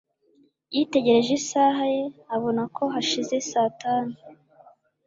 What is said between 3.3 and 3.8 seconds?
saa